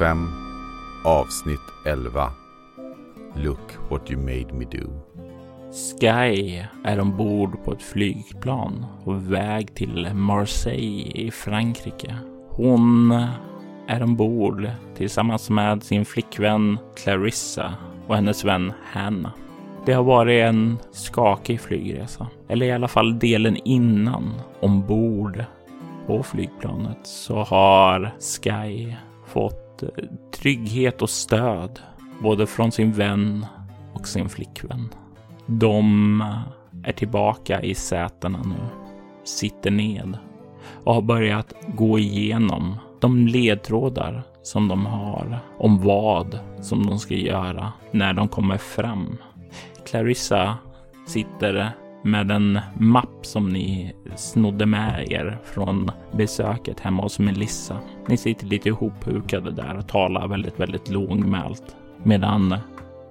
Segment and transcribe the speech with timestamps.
[0.00, 0.28] 5
[1.04, 2.32] Avsnitt 11
[3.36, 4.90] Look what you made me do.
[5.72, 12.16] Sky är ombord på ett flygplan på väg till Marseille i Frankrike.
[12.48, 13.10] Hon
[13.88, 17.74] är ombord tillsammans med sin flickvän Clarissa
[18.06, 19.32] och hennes vän Hannah.
[19.86, 25.44] Det har varit en skakig flygresa, eller i alla fall delen innan ombord
[26.06, 28.94] på flygplanet så har Sky
[29.26, 29.59] fått
[30.32, 31.80] trygghet och stöd
[32.22, 33.46] både från sin vän
[33.92, 34.88] och sin flickvän.
[35.46, 36.24] De
[36.84, 38.66] är tillbaka i sätena nu,
[39.24, 40.18] sitter ned
[40.84, 47.14] och har börjat gå igenom de ledtrådar som de har om vad som de ska
[47.14, 49.16] göra när de kommer fram.
[49.86, 50.58] Clarissa
[51.06, 51.72] sitter
[52.02, 57.78] med en mapp som ni snodde med er från besöket hemma hos Melissa.
[58.06, 62.56] Ni sitter lite ihophukade där och talar väldigt, väldigt lågmält medan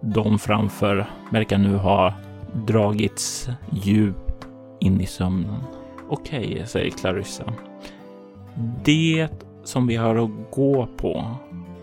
[0.02, 2.14] de framför verkar nu ha
[2.68, 4.48] dragits djupt
[4.80, 5.64] in i sömnen.
[6.10, 7.54] Okej, okay, säger Clarissa.
[8.84, 9.28] Det
[9.64, 11.26] som vi har att gå på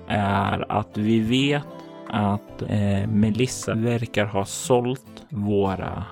[0.09, 1.67] är att vi vet
[2.09, 6.05] att eh, Melissa verkar ha sålt våra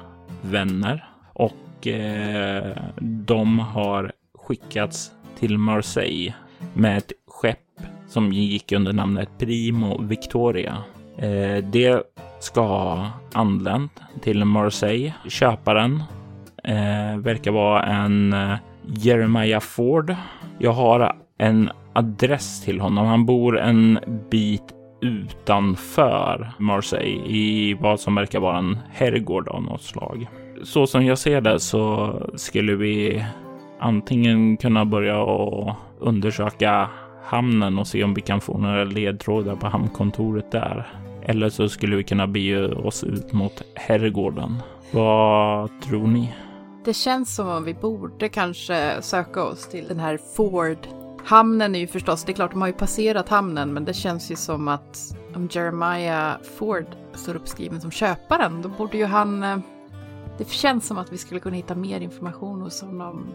[0.44, 6.34] vänner och eh, de har skickats till Marseille
[6.74, 7.58] med ett skepp
[8.08, 10.76] som gick under namnet Primo Victoria.
[11.18, 12.02] Eh, det
[12.40, 15.14] ska ha anlänt till Marseille.
[15.28, 16.02] Köparen
[16.64, 18.54] eh, verkar vara en eh,
[18.86, 20.16] Jeremiah Ford.
[20.58, 23.06] Jag har en adress till honom.
[23.06, 23.98] Han bor en
[24.30, 30.28] bit utanför Marseille i vad som verkar vara en herrgård av något slag.
[30.62, 33.24] Så som jag ser det så skulle vi
[33.80, 36.88] antingen kunna börja och undersöka
[37.24, 40.86] hamnen och se om vi kan få några ledtrådar på hamnkontoret där.
[41.22, 44.62] Eller så skulle vi kunna bege oss ut mot herrgården.
[44.90, 46.34] Vad tror ni?
[46.84, 51.78] Det känns som om vi borde kanske söka oss till den här Ford Hamnen är
[51.78, 54.68] ju förstås, det är klart de har ju passerat hamnen, men det känns ju som
[54.68, 59.42] att om Jeremiah Ford står uppskriven som köparen, då borde ju han...
[59.42, 59.58] Eh,
[60.38, 63.34] det känns som att vi skulle kunna hitta mer information hos honom.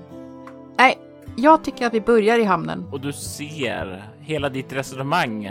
[0.78, 0.98] Nej,
[1.36, 2.86] jag tycker att vi börjar i hamnen.
[2.92, 5.46] Och du ser hela ditt resonemang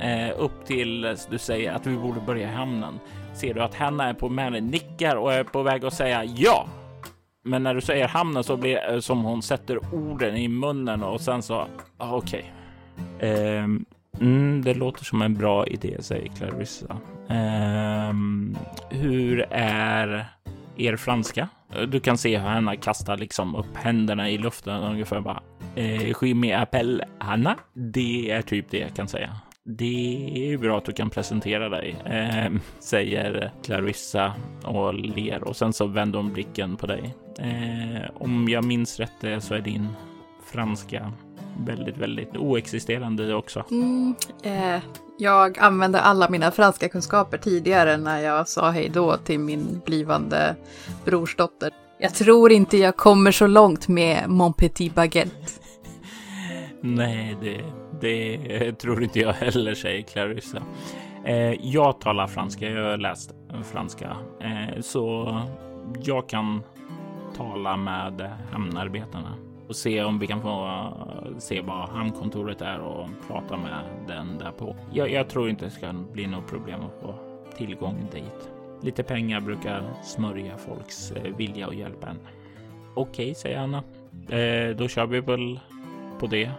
[0.00, 2.98] eh, upp till du säger att vi borde börja i hamnen.
[3.34, 6.66] Ser du att Hanna är på med nickar och är på väg att säga ja.
[7.42, 11.20] Men när du säger hamnen så blir det som hon sätter orden i munnen och
[11.20, 11.66] sen så,
[11.98, 12.52] ah, okej.
[13.16, 13.30] Okay.
[13.30, 13.64] Eh,
[14.20, 16.96] mm, det låter som en bra idé, säger Clarissa.
[17.28, 18.12] Eh,
[18.90, 20.28] hur är
[20.76, 21.48] er franska?
[21.74, 25.42] Eh, du kan se hur henne kastar liksom upp händerna i luften ungefär bara.
[25.74, 27.56] Eh, je appelle Hanna.
[27.72, 29.36] Det är typ det jag kan säga.
[29.64, 34.32] Det är bra att du kan presentera dig, eh, säger Clarissa
[34.64, 37.14] och ler och sen så vänder hon blicken på dig.
[37.38, 39.88] Eh, om jag minns rätt eh, så är din
[40.52, 41.12] franska
[41.66, 43.64] väldigt, väldigt oexisterande också.
[43.70, 44.82] Mm, eh,
[45.18, 50.56] jag använde alla mina franska kunskaper tidigare när jag sa hej då till min blivande
[51.04, 51.70] brorsdotter.
[51.98, 55.36] Jag tror inte jag kommer så långt med Mon Petit Baguette.
[56.80, 57.60] Nej, det,
[58.02, 60.62] det tror inte jag heller, säger Clarissa.
[61.24, 63.34] Eh, jag talar franska, jag har läst
[63.72, 65.36] franska, eh, så
[66.02, 66.62] jag kan
[67.36, 69.34] tala med hamnarbetarna
[69.68, 74.38] och se om vi kan få eh, se vad hamnkontoret är och prata med den
[74.38, 74.76] där på.
[74.92, 77.14] Jag, jag tror inte det ska bli något problem att få
[77.56, 78.50] tillgång dit.
[78.82, 82.18] Lite pengar brukar smörja folks vilja och hjälpa en.
[82.94, 83.82] Okej, okay, säger Anna.
[84.28, 85.60] Eh, då kör vi väl
[86.18, 86.50] på det.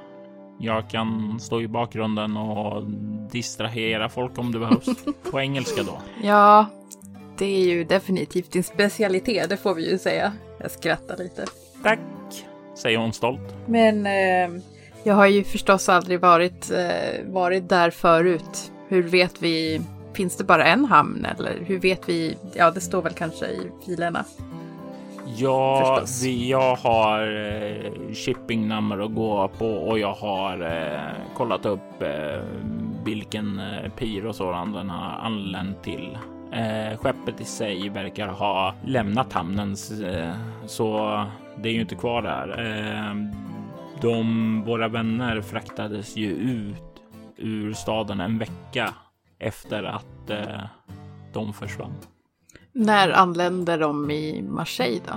[0.59, 2.83] Jag kan stå i bakgrunden och
[3.31, 4.85] distrahera folk om det behövs.
[5.31, 5.97] På engelska då.
[6.23, 6.65] Ja,
[7.37, 10.33] det är ju definitivt din specialitet, det får vi ju säga.
[10.59, 11.45] Jag skrattar lite.
[11.83, 11.99] Tack,
[12.77, 13.55] säger hon stolt.
[13.65, 14.61] Men eh,
[15.03, 18.71] Jag har ju förstås aldrig varit, eh, varit där förut.
[18.87, 19.81] Hur vet vi?
[20.13, 22.37] Finns det bara en hamn eller hur vet vi?
[22.53, 24.25] Ja, det står väl kanske i filerna.
[25.37, 26.23] Ja, Förstås.
[26.23, 32.41] vi, jag har eh, shippingnummer att gå på och jag har eh, kollat upp eh,
[33.05, 36.17] vilken eh, pir och sådan den har anlänt till.
[36.51, 39.75] Eh, skeppet i sig verkar ha lämnat hamnen
[40.05, 40.35] eh,
[40.65, 40.97] så
[41.57, 42.59] det är ju inte kvar där.
[42.59, 43.15] Eh,
[44.01, 46.83] de, våra vänner fraktades ju ut
[47.37, 48.93] ur staden en vecka
[49.39, 50.61] efter att eh,
[51.33, 51.93] de försvann.
[52.73, 55.13] När anländer de i Marseille då?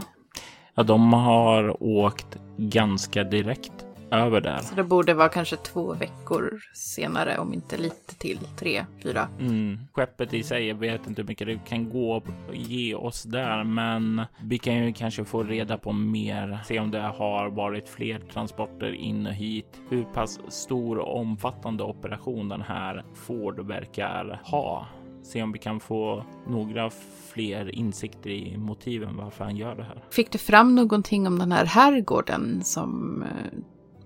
[0.74, 4.58] Ja, de har åkt ganska direkt över där.
[4.58, 8.38] Så det borde vara kanske två veckor senare, om inte lite till.
[8.58, 9.28] Tre, fyra.
[9.40, 9.78] Mm.
[9.92, 13.64] Skeppet i sig, jag vet inte hur mycket det kan gå och ge oss där,
[13.64, 16.58] men vi kan ju kanske få reda på mer.
[16.64, 19.80] Se om det har varit fler transporter in och hit.
[19.88, 24.86] Hur pass stor och omfattande operation den här Ford verkar ha.
[25.26, 26.90] Se om vi kan få några
[27.32, 30.04] fler insikter i motiven varför han gör det här.
[30.10, 33.22] Fick du fram någonting om den här herrgården som...
[33.22, 33.58] eh,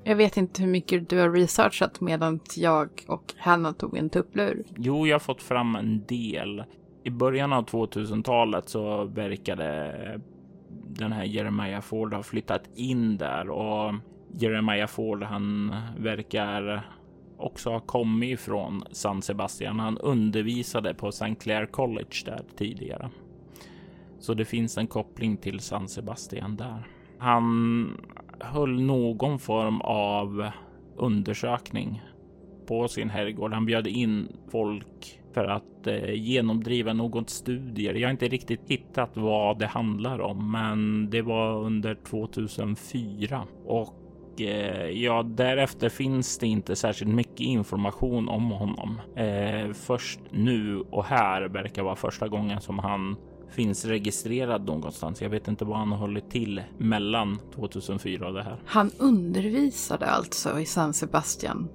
[0.05, 4.65] Jag vet inte hur mycket du har researchat medan jag och Hanna tog en tupplur.
[4.77, 6.65] Jo, jag har fått fram en del.
[7.05, 10.21] I början av 2000-talet så verkade
[10.89, 13.95] den här Jeremiah Ford ha flyttat in där och
[14.39, 16.91] Jeremiah Ford, han verkar
[17.41, 19.81] också har kommit ifrån San Sebastian.
[19.81, 21.35] Han undervisade på St.
[21.35, 23.11] Clair College där tidigare.
[24.19, 26.87] Så det finns en koppling till San Sebastian där.
[27.19, 28.01] Han
[28.41, 30.51] höll någon form av
[30.97, 32.03] undersökning
[32.67, 33.53] på sin herrgård.
[33.53, 37.95] Han bjöd in folk för att eh, genomdriva något studier.
[37.95, 44.00] Jag har inte riktigt hittat vad det handlar om, men det var under 2004 och
[44.93, 49.01] ja, därefter finns det inte särskilt mycket information om honom.
[49.17, 53.17] Eh, först nu och här verkar vara första gången som han
[53.51, 55.23] finns registrerad någonstans.
[55.23, 58.57] Jag vet inte vad han har hållit till mellan 2004 och det här.
[58.67, 61.69] Han undervisade alltså i San Sebastian.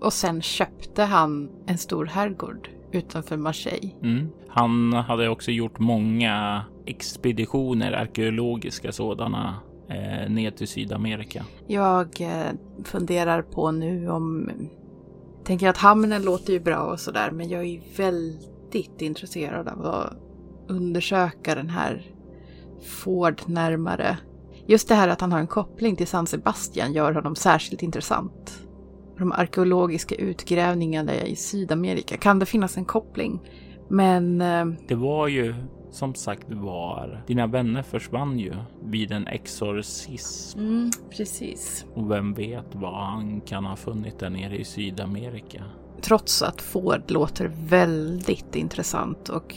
[0.00, 3.90] Och sen köpte han en stor herrgård utanför Marseille.
[4.02, 4.28] Mm.
[4.48, 9.56] Han hade också gjort många expeditioner, arkeologiska sådana,
[9.90, 11.44] eh, ner till Sydamerika.
[11.66, 12.52] Jag eh,
[12.84, 14.50] funderar på nu om...
[15.44, 20.12] Tänker att hamnen låter ju bra och sådär, men jag är väldigt intresserad av att
[20.68, 22.02] undersöka den här
[22.82, 24.18] Ford närmare.
[24.66, 28.66] Just det här att han har en koppling till San Sebastian gör honom särskilt intressant.
[29.18, 33.40] De arkeologiska utgrävningarna i Sydamerika, kan det finnas en koppling?
[33.88, 35.54] Men eh, Det var ju
[35.90, 38.54] som sagt var, dina vänner försvann ju
[38.84, 41.86] vid en exorcism mm, precis.
[41.94, 45.64] och vem vet vad han kan ha funnit där nere i Sydamerika.
[46.00, 49.54] Trots att Ford låter väldigt intressant och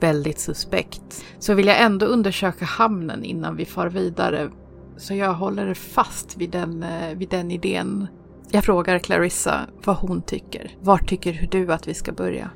[0.00, 4.50] väldigt suspekt så vill jag ändå undersöka hamnen innan vi far vidare.
[4.96, 8.06] Så jag håller fast vid den, eh, vid den idén.
[8.50, 10.76] Jag frågar Clarissa vad hon tycker.
[10.80, 12.50] Var tycker du att vi ska börja?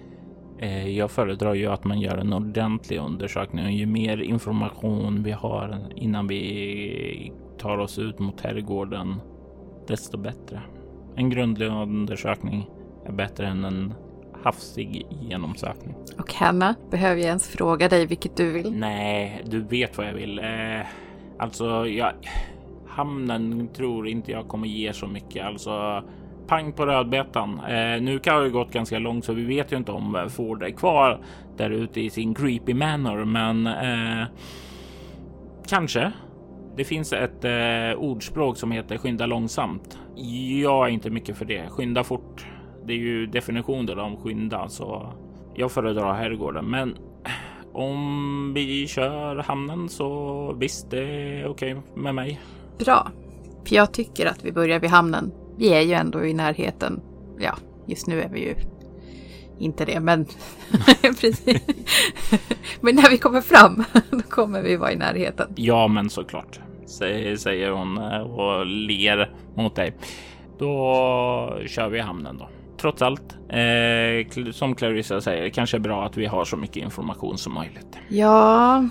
[0.58, 5.31] Eh, Jag föredrar ju att man gör en ordentlig undersökning och ju mer information vi
[5.32, 9.14] har innan vi tar oss ut mot herrgården,
[9.88, 10.61] desto bättre.
[11.17, 12.70] En grundlig undersökning
[13.06, 13.94] är bättre än en
[14.43, 15.94] hafsig genomsökning.
[16.19, 18.72] Och Hanna, behöver jag ens fråga dig vilket du vill?
[18.72, 20.39] Nej, du vet vad jag vill.
[20.39, 20.86] Eh,
[21.39, 22.13] alltså, jag,
[22.86, 25.46] hamnen tror inte jag kommer ge så mycket.
[25.46, 26.03] Alltså,
[26.46, 27.60] pang på rödbetan.
[27.69, 30.62] Eh, nu kan det gått ganska långt så vi vet ju inte om eh, Ford
[30.62, 31.20] är kvar
[31.56, 34.26] där ute i sin creepy manor, men eh,
[35.69, 36.12] kanske.
[36.76, 39.98] Det finns ett eh, ordspråk som heter skynda långsamt.
[40.62, 41.69] Jag är inte mycket för det.
[41.69, 42.46] Skynda fort.
[42.86, 45.12] Det är ju definitionen av skynda, så
[45.55, 46.70] jag föredrar herrgården.
[46.70, 46.96] Men
[47.72, 52.41] om vi kör hamnen så visst, det är okej med mig.
[52.79, 53.10] Bra.
[53.65, 55.32] För jag tycker att vi börjar vid hamnen.
[55.56, 57.01] Vi är ju ändå i närheten.
[57.39, 58.55] Ja, just nu är vi ju
[59.58, 60.27] inte det, men
[61.20, 61.60] precis.
[62.81, 65.53] men när vi kommer fram, då kommer vi vara i närheten.
[65.56, 69.93] Ja, men såklart, sä- säger hon eh, och ler mot dig.
[70.58, 72.48] Då kör vi hamnen då.
[72.81, 77.39] Trots allt, eh, som Clarissa säger, kanske är bra att vi har så mycket information
[77.39, 77.98] som möjligt.
[78.08, 78.89] Ja,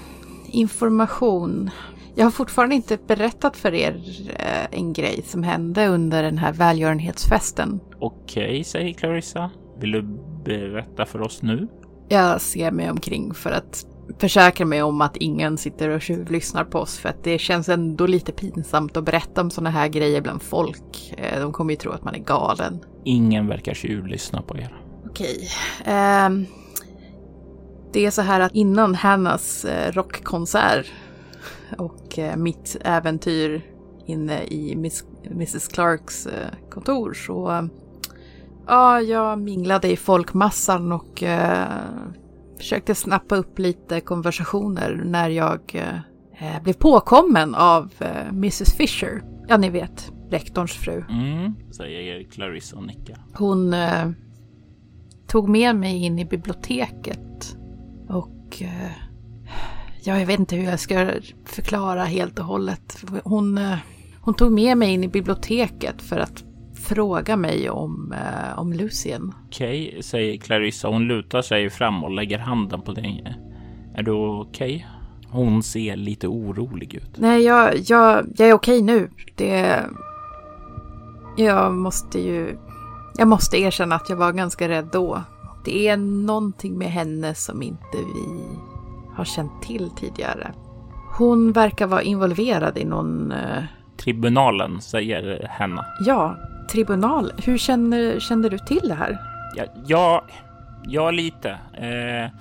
[0.56, 1.70] information.
[2.16, 4.02] Jag har fortfarande inte berättat för er
[4.40, 7.80] eh, en grej som hände under den här välgörenhetsfesten.
[8.00, 9.52] Okej, säger Clarissa.
[9.80, 10.02] Vill du
[10.46, 11.68] berätta för oss nu?
[12.10, 13.86] Jag ser mig omkring för att
[14.20, 18.08] försäkra mig om att ingen sitter och tjuvlyssnar på oss för att det känns ändå
[18.08, 21.14] lite pinsamt att berätta om sådana här grejer bland folk.
[21.18, 22.80] Eh, de kommer ju tro att man är galen.
[23.04, 24.76] Ingen verkar tjuvlyssna på er.
[25.06, 25.50] Okej.
[26.28, 26.46] Um,
[27.96, 30.92] det är så här att innan Hannas eh, rockkonsert
[31.78, 33.62] och eh, mitt äventyr
[34.06, 37.70] inne i Miss, Mrs Clarks eh, kontor så
[38.68, 41.24] ja, jag minglade i folkmassan och
[42.58, 45.62] försökte snappa upp lite konversationer när jag
[46.40, 49.22] eh, blev påkommen av eh, Mrs Fisher.
[49.48, 51.04] Ja, ni vet, rektorns fru.
[51.10, 53.18] Mm, säger Clarissa och nickar.
[53.34, 54.10] Hon eh,
[55.28, 57.55] tog med mig in i biblioteket
[58.46, 58.92] och eh,
[60.04, 61.12] ja, jag vet inte hur jag ska
[61.46, 63.04] förklara helt och hållet.
[63.24, 63.78] Hon, eh,
[64.22, 66.44] hon tog med mig in i biblioteket för att
[66.84, 69.34] fråga mig om, eh, om Lucien.
[69.48, 70.88] Okej, okay, säger Clarissa.
[70.88, 73.36] Hon lutar sig fram och lägger handen på dig.
[73.96, 74.76] Är du okej?
[74.76, 74.84] Okay?
[75.32, 77.18] Hon ser lite orolig ut.
[77.18, 79.10] Nej, jag, jag, jag är okej okay nu.
[79.36, 79.86] Det...
[81.38, 82.58] Jag måste ju...
[83.18, 85.24] Jag måste erkänna att jag var ganska rädd då.
[85.66, 88.58] Det är någonting med henne som inte vi
[89.16, 90.52] har känt till tidigare.
[91.18, 93.32] Hon verkar vara involverad i någon...
[93.32, 93.64] Uh...
[93.98, 95.86] Tribunalen, säger Henna.
[96.06, 96.36] Ja,
[96.72, 97.32] tribunal.
[97.46, 99.18] Hur känner, känner du till det här?
[99.56, 100.24] Ja, ja,
[100.84, 101.50] ja lite.
[101.74, 102.32] Eh,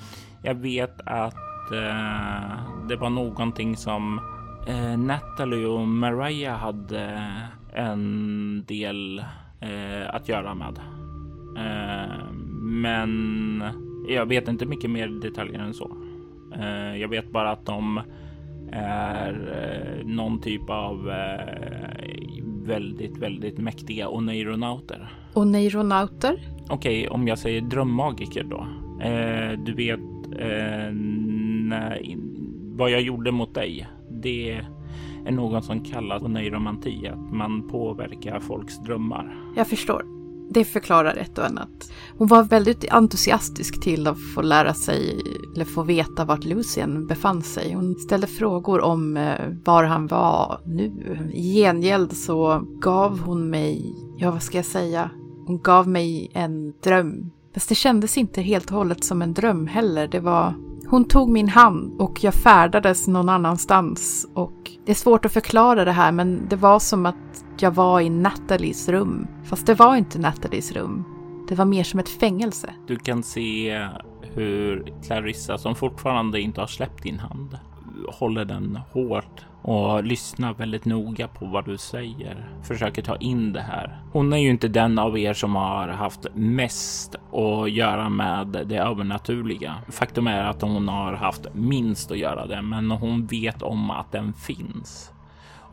[0.43, 4.21] jag vet att eh, det var någonting som
[4.69, 7.33] eh, Natalie och Mariah hade
[7.73, 9.19] en del
[9.61, 10.79] eh, att göra med.
[12.65, 13.63] Eh, men
[14.09, 15.97] jag vet inte mycket mer detaljer än så.
[16.57, 18.01] Eh, jag vet bara att de
[18.73, 21.11] är någon typ av
[22.65, 25.09] väldigt, väldigt mäktiga oneironauter.
[25.35, 26.39] Oneironauter?
[26.69, 28.67] Okej, okay, om jag säger drömmagiker då.
[29.05, 30.01] Eh, du vet
[30.39, 32.17] eh, när,
[32.77, 33.87] vad jag gjorde mot dig.
[34.11, 34.61] Det
[35.25, 39.37] är något som kallas oneiromanti, att man påverkar folks drömmar.
[39.57, 40.14] Jag förstår
[40.55, 41.93] det förklarar ett och annat.
[42.19, 45.21] Hon var väldigt entusiastisk till att få lära sig,
[45.55, 47.73] eller få veta vart Lucien befann sig.
[47.73, 51.19] Hon ställde frågor om eh, var han var nu.
[51.33, 55.11] I gengäld så gav hon mig, ja vad ska jag säga,
[55.47, 57.31] hon gav mig en dröm.
[57.55, 60.09] Fast det kändes inte helt och hållet som en dröm heller.
[60.09, 60.55] Det var
[60.87, 65.85] hon tog min hand och jag färdades någon annanstans och det är svårt att förklara
[65.85, 69.27] det här men det var som att jag var i Nathalies rum.
[69.45, 71.05] Fast det var inte Nathalies rum.
[71.49, 72.75] Det var mer som ett fängelse.
[72.87, 73.89] Du kan se
[74.23, 77.59] hur Clarissa, som fortfarande inte har släppt din hand,
[78.09, 82.49] håller den hårt och lyssnar väldigt noga på vad du säger.
[82.63, 84.03] Försöker ta in det här.
[84.13, 88.77] Hon är ju inte den av er som har haft mest att göra med det
[88.77, 89.75] övernaturliga.
[89.89, 94.13] Faktum är att hon har haft minst att göra det, men hon vet om att
[94.13, 95.14] den finns.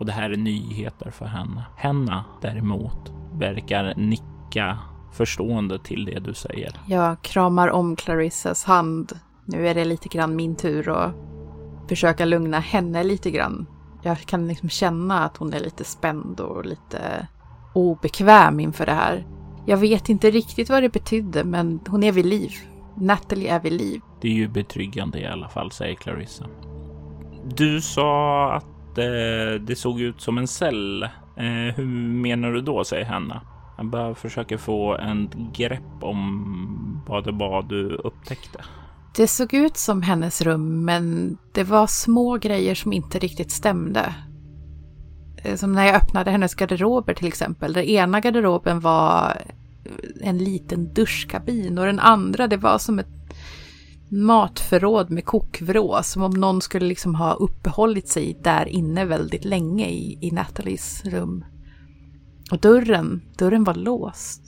[0.01, 1.63] Och det här är nyheter för henne.
[1.75, 4.77] Henna däremot verkar nicka
[5.13, 6.71] förstående till det du säger.
[6.87, 9.19] Jag kramar om Clarissas hand.
[9.45, 11.15] Nu är det lite grann min tur att
[11.89, 13.65] försöka lugna henne lite grann.
[14.03, 17.27] Jag kan liksom känna att hon är lite spänd och lite
[17.73, 19.25] obekväm inför det här.
[19.65, 22.51] Jag vet inte riktigt vad det betydde, men hon är vid liv.
[22.95, 24.01] Natalie är vid liv.
[24.21, 26.45] Det är ju betryggande i alla fall, säger Clarissa.
[27.45, 28.65] Du sa att
[28.97, 31.03] eh, det såg ut som en cell.
[31.37, 31.85] Eh, hur
[32.21, 33.41] menar du då, säger Hanna.
[33.77, 38.63] Jag bara försöker få en grepp om vad det var du upptäckte.
[39.15, 44.15] Det såg ut som hennes rum men det var små grejer som inte riktigt stämde.
[45.43, 47.73] Eh, som när jag öppnade hennes garderober till exempel.
[47.73, 49.41] Den ena garderoben var
[50.21, 53.20] en liten duschkabin och den andra det var som ett
[54.11, 56.03] matförråd med kokvrå.
[56.03, 61.05] Som om någon skulle liksom ha uppehållit sig där inne väldigt länge i, i Nathalies
[61.05, 61.45] rum.
[62.51, 64.41] Och dörren, dörren var låst.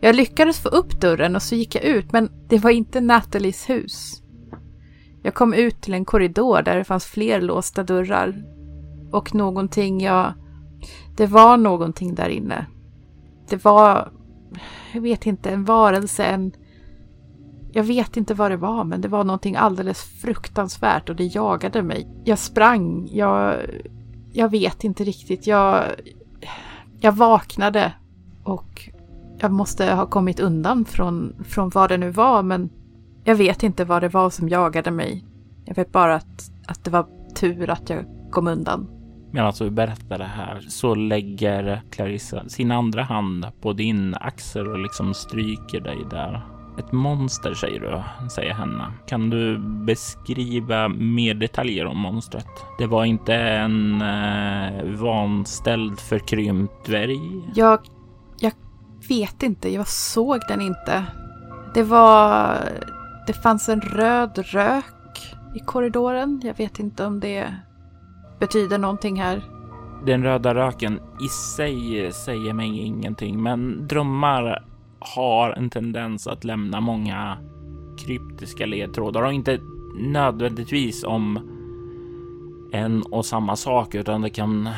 [0.00, 3.70] Jag lyckades få upp dörren och så gick jag ut, men det var inte Nathalies
[3.70, 4.22] hus.
[5.22, 8.44] Jag kom ut till en korridor där det fanns fler låsta dörrar.
[9.12, 10.32] Och någonting jag...
[11.16, 12.66] Det var någonting där inne.
[13.48, 14.12] Det var...
[14.92, 16.52] Jag vet inte, en varelse, en...
[17.76, 21.82] Jag vet inte vad det var, men det var någonting alldeles fruktansvärt och det jagade
[21.82, 22.08] mig.
[22.24, 23.56] Jag sprang, jag...
[24.32, 25.84] Jag vet inte riktigt, jag...
[27.00, 27.92] Jag vaknade
[28.44, 28.90] och
[29.38, 32.70] jag måste ha kommit undan från, från vad det nu var, men
[33.24, 35.24] jag vet inte vad det var som jagade mig.
[35.64, 38.86] Jag vet bara att, att det var tur att jag kom undan.
[39.30, 44.68] Medan du alltså, berättar det här så lägger Clarissa sin andra hand på din axel
[44.68, 48.92] och liksom stryker dig där ett monster säger du, säger Hanna.
[49.06, 52.46] Kan du beskriva mer detaljer om monstret?
[52.78, 57.42] Det var inte en eh, vanställd förkrympt dvärg?
[57.54, 57.78] Jag,
[58.38, 58.52] jag
[59.08, 61.04] vet inte, jag såg den inte.
[61.74, 62.56] Det var...
[63.26, 64.84] Det fanns en röd rök
[65.54, 66.40] i korridoren.
[66.44, 67.54] Jag vet inte om det
[68.40, 69.42] betyder någonting här.
[70.06, 74.64] Den röda röken i sig säger mig ingenting, men drömmar
[75.04, 77.38] har en tendens att lämna många
[77.98, 79.60] kryptiska ledtrådar och inte
[79.98, 81.50] nödvändigtvis om
[82.72, 84.68] en och samma sak, utan det kan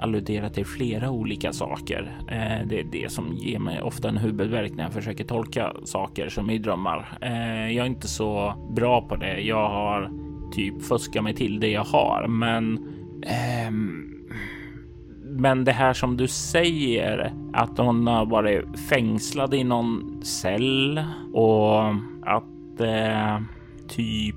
[0.00, 2.18] alludera till flera olika saker.
[2.28, 6.28] Eh, det är det som ger mig ofta en huvudvärk när jag försöker tolka saker
[6.28, 7.18] som i drömmar.
[7.20, 9.40] Eh, jag är inte så bra på det.
[9.40, 10.10] Jag har
[10.52, 12.78] typ fuskat mig till det jag har, men
[13.26, 14.17] ehm,
[15.38, 21.88] men det här som du säger att hon har varit fängslad i någon cell och
[22.22, 23.40] att eh,
[23.88, 24.36] typ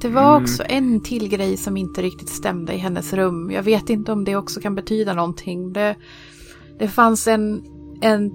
[0.00, 0.42] det var mm.
[0.42, 3.50] också en till grej som inte riktigt stämde i hennes rum.
[3.50, 5.72] Jag vet inte om det också kan betyda någonting.
[5.72, 5.96] Det,
[6.78, 7.62] det fanns en,
[8.00, 8.30] en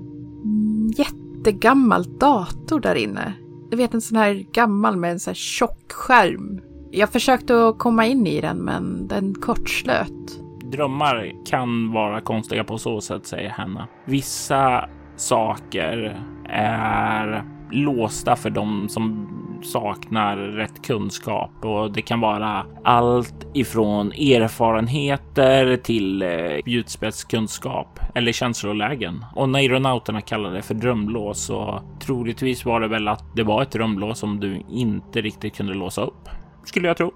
[0.98, 3.34] jättegammal dator där inne.
[3.70, 6.62] Jag vet en sån här gammal med en sån här tjock skärm.
[6.92, 10.42] Jag försökte komma in i den men den kortslöt.
[10.72, 13.88] Drömmar kan vara konstiga på så sätt, säger Hanna.
[14.06, 16.18] Vissa saker
[16.50, 19.28] är låsta för dem som
[19.64, 26.30] saknar rätt kunskap och det kan vara allt ifrån erfarenheter till eh,
[26.62, 29.26] spjutspetskunskap eller känslolägen.
[29.36, 33.72] Och neuronauterna kallar det för drömlås så troligtvis var det väl att det var ett
[33.72, 36.30] drömlås som du inte riktigt kunde låsa upp,
[36.64, 37.12] skulle jag tro.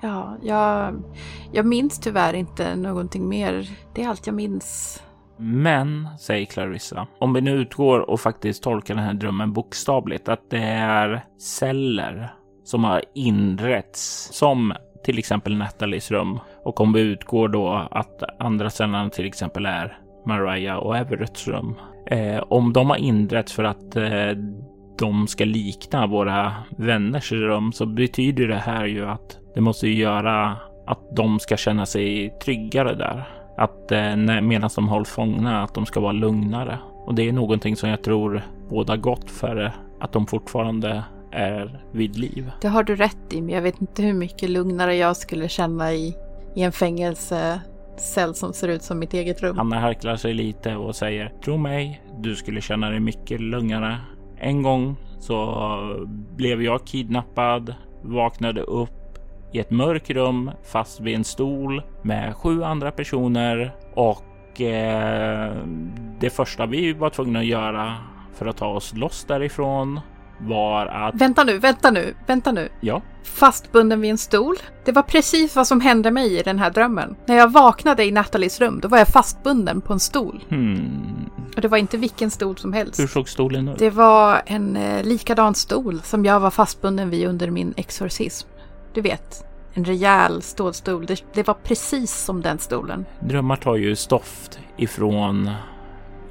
[0.00, 1.02] Ja, jag,
[1.52, 3.68] jag minns tyvärr inte någonting mer.
[3.94, 5.02] Det är allt jag minns.
[5.36, 10.50] Men, säger Clarissa, om vi nu utgår och faktiskt tolkar den här drömmen bokstavligt, att
[10.50, 14.72] det är celler som har inrätts som
[15.04, 16.38] till exempel Nathalies rum.
[16.64, 21.74] Och om vi utgår då att andra cellerna till exempel är Mariah och Everetts rum.
[22.06, 24.30] Eh, om de har inrätts för att eh,
[24.98, 29.94] de ska likna våra vänners rum så betyder det här ju att det måste ju
[29.94, 33.28] göra att de ska känna sig tryggare där.
[33.56, 36.78] Att eh, medan de hålls fångna, att de ska vara lugnare.
[37.06, 42.18] Och det är någonting som jag tror båda gott för att de fortfarande är vid
[42.18, 42.50] liv.
[42.60, 45.92] Det har du rätt i, men jag vet inte hur mycket lugnare jag skulle känna
[45.92, 46.16] i,
[46.54, 49.58] i en fängelsecell som ser ut som mitt eget rum.
[49.58, 53.98] Anna harklar sig lite och säger, tro mig, du skulle känna dig mycket lugnare.
[54.38, 58.99] En gång så blev jag kidnappad, vaknade upp
[59.52, 65.52] i ett mörkt rum fast vid en stol med sju andra personer och eh,
[66.20, 67.96] det första vi var tvungna att göra
[68.34, 70.00] för att ta oss loss därifrån
[70.40, 71.14] var att...
[71.14, 72.68] Vänta nu, vänta nu, vänta nu.
[72.80, 73.02] Ja?
[73.24, 74.56] Fastbunden vid en stol?
[74.84, 77.16] Det var precis vad som hände mig i den här drömmen.
[77.26, 80.44] När jag vaknade i Nathalies rum, då var jag fastbunden på en stol.
[80.48, 81.30] Hmm.
[81.56, 83.00] Och det var inte vilken stol som helst.
[83.00, 83.78] Hur såg stolen ut?
[83.78, 88.48] Det var en eh, likadan stol som jag var fastbunden vid under min exorcism.
[88.94, 91.06] Du vet, en rejäl stålstol.
[91.06, 93.04] Det, det var precis som den stolen.
[93.20, 95.50] Drömmar tar ju stoft ifrån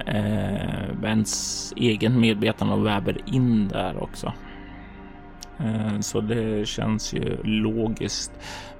[0.05, 4.33] eh, ens egen medvetande och väver in där också.
[5.59, 8.31] Eh, så det känns ju logiskt.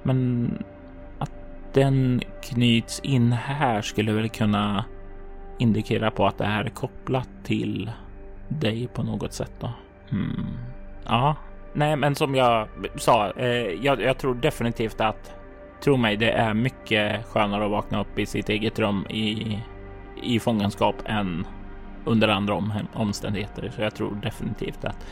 [0.02, 0.52] Men
[1.18, 1.32] att
[1.72, 4.84] den knyts in här skulle väl kunna
[5.58, 7.90] indikera på att det här är kopplat till
[8.48, 9.70] dig på något sätt då.
[10.12, 10.46] Mm.
[11.06, 11.36] Ja,
[11.72, 13.46] Nej, men som jag sa, eh,
[13.84, 15.32] jag, jag, tror definitivt att,
[15.84, 19.58] tro mig, det är mycket skönare att vakna upp i sitt eget rum i,
[20.22, 21.46] i fångenskap än
[22.04, 23.72] under andra om, omständigheter.
[23.76, 25.06] Så jag tror definitivt att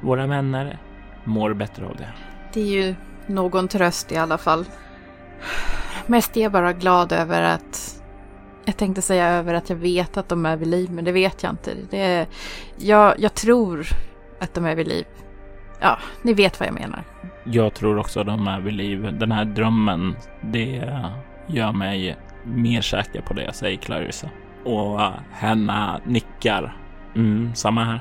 [0.00, 0.78] våra vänner
[1.24, 2.08] mår bättre av det.
[2.52, 2.94] Det är ju
[3.26, 4.64] någon tröst i alla fall.
[6.06, 8.02] Mest är jag bara glad över att
[8.64, 11.42] jag tänkte säga över att jag vet att de är vid liv, men det vet
[11.42, 11.74] jag inte.
[11.90, 12.26] Det är,
[12.76, 13.86] jag, jag tror
[14.40, 15.06] att de är vid liv.
[15.80, 17.02] Ja, ni vet vad jag menar.
[17.44, 19.18] Jag tror också de är vid liv.
[19.18, 20.92] Den här drömmen, det
[21.46, 24.30] gör mig mer säker på det, säger Clarissa.
[24.64, 26.76] Och äh, henne nickar.
[27.14, 28.00] Mm, samma här.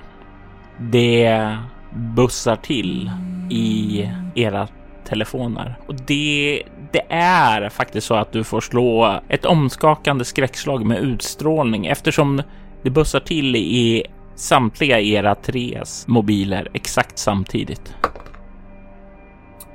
[0.78, 1.58] Det
[1.94, 3.12] bussar till
[3.50, 4.68] i era
[5.06, 5.76] telefoner.
[5.88, 11.86] Och det, det är faktiskt så att du får slå ett omskakande skräckslag med utstrålning
[11.86, 12.42] eftersom
[12.82, 14.04] det bussar till i
[14.36, 17.96] samtliga era tres mobiler exakt samtidigt.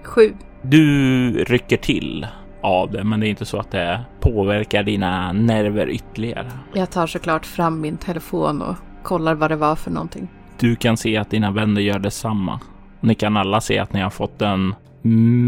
[0.02, 0.34] Sju.
[0.62, 2.26] Du rycker till
[2.62, 6.50] av det, men det är inte så att det påverkar dina nerver ytterligare.
[6.74, 10.28] Jag tar såklart fram min telefon och kollar vad det var för någonting.
[10.58, 12.60] Du kan se att dina vänner gör detsamma.
[13.00, 14.74] Ni kan alla se att ni har fått en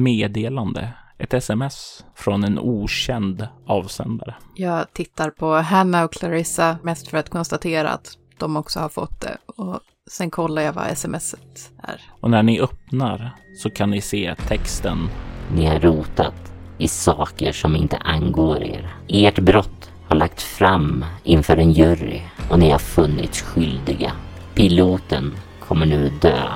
[0.03, 4.35] meddelande, ett sms från en okänd avsändare.
[4.55, 9.21] Jag tittar på Hanna och Clarissa mest för att konstatera att de också har fått
[9.21, 9.37] det.
[9.47, 12.01] Och sen kollar jag vad smset är.
[12.21, 15.09] Och när ni öppnar så kan ni se texten.
[15.55, 18.95] Ni har rotat i saker som inte angår er.
[19.09, 24.13] Ert brott har lagt fram inför en jury och ni har funnits skyldiga.
[24.55, 26.49] Piloten kommer nu dö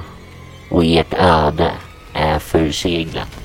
[0.70, 1.72] och ert öde
[2.12, 3.40] är förseglat.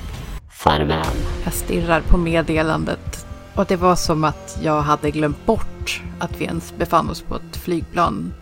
[0.50, 1.16] Farväl.
[1.44, 6.44] Jag stirrar på meddelandet och det var som att jag hade glömt bort att vi
[6.44, 8.32] ens befann oss på ett flygplan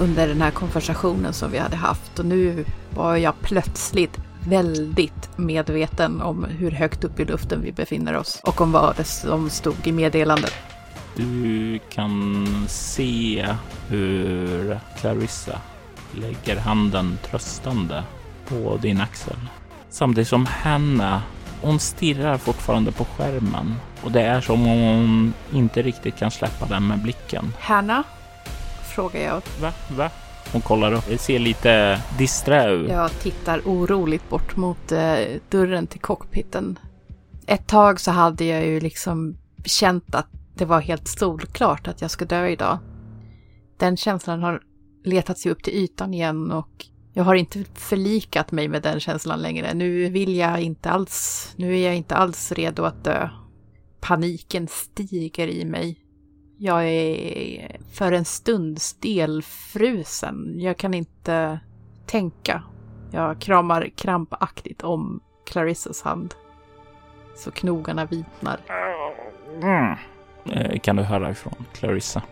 [0.00, 2.18] under den här konversationen som vi hade haft.
[2.18, 8.16] Och nu var jag plötsligt väldigt medveten om hur högt upp i luften vi befinner
[8.16, 10.54] oss och om vad det som stod i meddelandet.
[11.16, 13.46] Du kan se
[13.88, 15.60] hur Clarissa
[16.12, 18.04] lägger handen tröstande
[18.46, 19.36] på din axel.
[19.90, 21.22] Samtidigt som Hanna,
[21.62, 23.74] hon stirrar fortfarande på skärmen
[24.04, 27.52] och det är som om hon inte riktigt kan släppa den med blicken.
[27.60, 28.04] Hanna?
[28.94, 29.42] Frågar jag.
[29.60, 29.72] Va?
[29.96, 30.10] Va?
[30.52, 31.04] Hon kollar upp.
[31.08, 32.90] Det ser lite disträ ut.
[32.90, 35.16] Jag tittar oroligt bort mot eh,
[35.48, 36.78] dörren till cockpiten.
[37.46, 42.10] Ett tag så hade jag ju liksom känt att det var helt solklart att jag
[42.10, 42.78] ska dö idag.
[43.78, 44.60] Den känslan har
[45.04, 49.42] letat sig upp till ytan igen och jag har inte förlikat mig med den känslan
[49.42, 49.74] längre.
[49.74, 53.28] Nu vill jag inte alls, nu är jag inte alls redo att dö.
[54.04, 56.00] Paniken stiger i mig.
[56.58, 60.54] Jag är för en stund stelfrusen.
[60.60, 61.60] Jag kan inte
[62.06, 62.62] tänka.
[63.10, 66.34] Jag kramar krampaktigt om Clarissas hand.
[67.36, 68.60] Så knogarna vitnar.
[69.62, 69.96] Mm.
[70.52, 72.22] Eh, kan du höra ifrån Clarissa?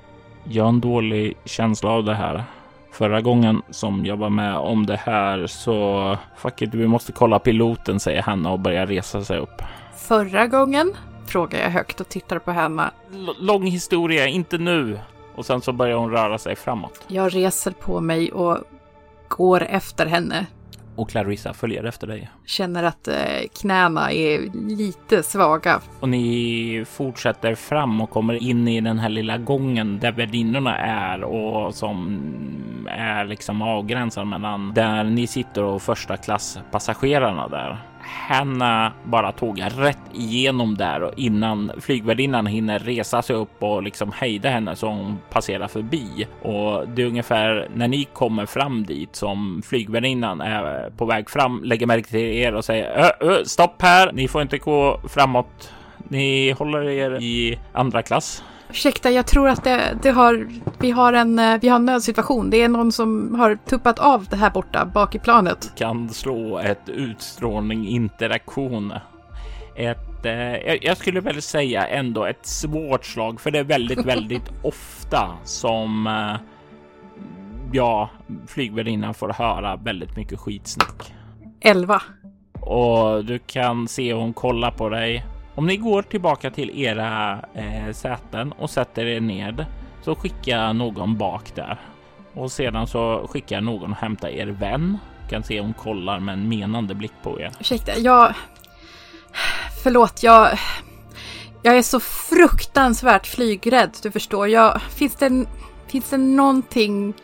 [0.45, 2.45] Jag har en dålig känsla av det här.
[2.91, 7.39] Förra gången som jag var med om det här så fuck it, vi måste kolla
[7.39, 9.63] piloten, säger Hanna och börjar resa sig upp.
[9.97, 10.93] Förra gången?
[11.33, 12.91] Frågar jag högt och tittar på Hanna.
[13.13, 14.99] L lång historia, inte nu.
[15.35, 17.05] Och sen så börjar hon röra sig framåt.
[17.09, 18.59] Jag reser på mig och
[19.29, 20.47] går efter henne.
[20.97, 22.31] Och Clarissa följer efter dig.
[22.47, 23.15] Känner att eh,
[23.61, 25.81] knäna är lite svaga.
[26.01, 31.23] Och ni fortsätter fram och kommer in i den här lilla gången där värdinnorna är
[31.23, 32.21] och som
[32.89, 37.92] är liksom avgränsad mellan där ni sitter och första klass passagerarna där.
[38.03, 44.13] Hanna bara tågar rätt igenom där och innan flygvärdinnan hinner resa sig upp och liksom
[44.13, 46.27] hejda henne så hon passerar förbi.
[46.43, 51.65] Och det är ungefär när ni kommer fram dit som flygvärdinnan är på väg fram,
[51.65, 54.13] lägger märke till er och säger ö, ö, stopp här.
[54.13, 55.73] Ni får inte gå framåt.
[56.09, 58.45] Ni håller er i andra klass.
[58.73, 62.51] Ursäkta, jag tror att det, det har, vi, har en, eh, vi har en nödsituation.
[62.51, 65.73] Det är någon som har tuppat av det här borta bak i planet.
[65.77, 68.93] Kan slå ett utstrålning interaktion.
[69.77, 74.51] Ett, eh, jag skulle väl säga ändå ett svårt slag, för det är väldigt, väldigt
[74.63, 76.37] ofta som eh,
[77.73, 78.11] ja,
[78.47, 81.15] flygvärdinnan får höra väldigt mycket skitsnack.
[81.61, 82.03] 11.
[82.61, 87.93] Och du kan se hon kollar på dig om ni går tillbaka till era eh,
[87.93, 89.67] säten och sätter er ned
[90.03, 91.81] så skickar någon bak där
[92.35, 94.99] och sedan så skickar någon och hämtar er vän.
[95.31, 97.53] Kan se hon kollar med en menande blick på er.
[97.61, 98.35] Ursäkta, jag...
[99.83, 100.59] Förlåt, jag...
[101.63, 104.49] Jag är så fruktansvärt flygrädd, du förstår.
[104.49, 104.83] Jag...
[104.83, 105.47] Finns det,
[105.87, 107.15] finns det någonting...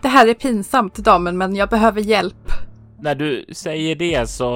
[0.00, 2.52] Det här är pinsamt, damen, men jag behöver hjälp.
[3.00, 4.54] När du säger det så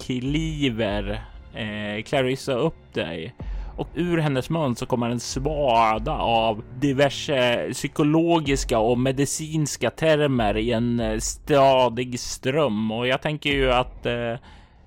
[0.00, 1.22] kliver
[1.54, 3.34] eh, Clarissa upp dig
[3.80, 10.72] och ur hennes mun så kommer en svada av diverse psykologiska och medicinska termer i
[10.72, 12.90] en eh, stadig ström.
[12.90, 14.34] Och jag tänker ju att eh,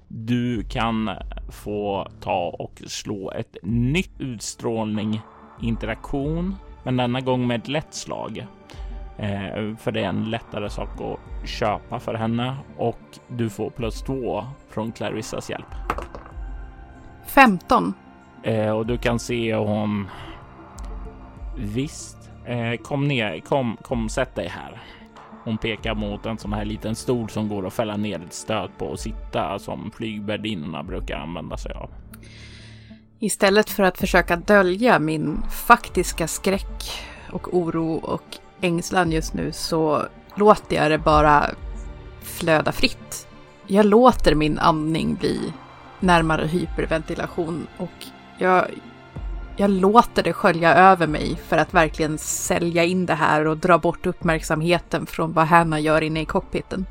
[0.08, 1.10] du kan
[1.52, 5.22] få ta och slå ett nytt utstrålning
[5.62, 8.46] interaktion, men denna gång med ett lätt slag.
[9.24, 14.02] Eh, för det är en lättare sak att köpa för henne och du får plus
[14.02, 15.76] två från Clarissas hjälp.
[17.26, 17.94] 15.
[18.44, 20.08] Eh, och du kan se hon...
[21.58, 24.82] Visst, eh, kom ner, kom, kom, sätt dig här.
[25.44, 28.70] Hon pekar mot en sån här liten stol som går att fälla ner ett stöd
[28.78, 31.90] på och sitta som flygvärdinnorna brukar använda sig av.
[33.20, 36.92] Istället för att försöka dölja min faktiska skräck
[37.32, 41.50] och oro och ängslan just nu så låter jag det bara
[42.22, 43.28] flöda fritt.
[43.68, 45.54] Jag låter min andning bli
[46.00, 48.06] närmare hyperventilation och
[48.38, 48.66] jag,
[49.58, 53.78] jag låter det skölja över mig för att verkligen sälja in det här och dra
[53.78, 56.86] bort uppmärksamheten från vad Hanna gör inne i cockpiten.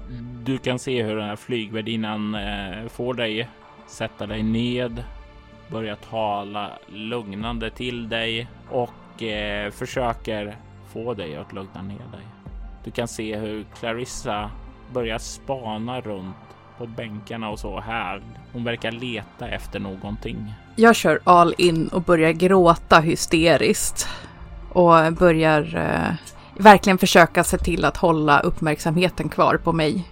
[0.44, 3.48] Du kan se hur den här flygvärdinnan eh, får dig
[3.86, 5.04] sätta dig ned,
[5.68, 10.56] börja tala lugnande till dig och eh, försöker
[10.92, 12.26] få dig att lugna ner dig.
[12.84, 14.50] Du kan se hur Clarissa
[14.92, 16.36] börjar spana runt
[16.78, 18.22] på bänkarna och så här.
[18.52, 20.54] Hon verkar leta efter någonting.
[20.76, 24.08] Jag kör all in och börjar gråta hysteriskt
[24.72, 26.14] och börjar eh,
[26.62, 30.08] verkligen försöka se till att hålla uppmärksamheten kvar på mig.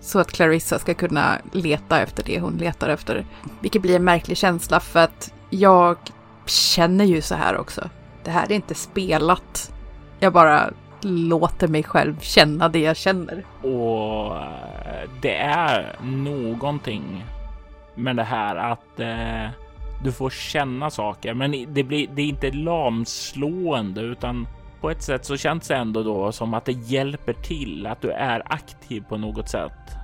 [0.00, 3.26] Så att Clarissa ska kunna leta efter det hon letar efter.
[3.60, 5.96] Vilket blir en märklig känsla för att jag
[6.46, 7.90] känner ju så här också.
[8.24, 9.71] Det här är inte spelat.
[10.22, 13.44] Jag bara låter mig själv känna det jag känner.
[13.62, 17.24] Och eh, det är någonting
[17.94, 19.50] med det här att eh,
[20.04, 24.46] du får känna saker, men det blir det är inte lamslående utan
[24.80, 28.10] på ett sätt så känns det ändå då som att det hjälper till att du
[28.10, 29.96] är aktiv på något sätt.